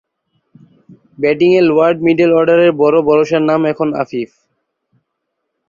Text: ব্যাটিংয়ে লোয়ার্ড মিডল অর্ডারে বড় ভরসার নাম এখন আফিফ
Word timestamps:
ব্যাটিংয়ে 1.17 1.61
লোয়ার্ড 1.69 1.97
মিডল 2.05 2.31
অর্ডারে 2.33 2.67
বড় 2.81 2.97
ভরসার 3.07 3.43
নাম 3.49 3.61
এখন 3.71 3.89
আফিফ 4.01 4.29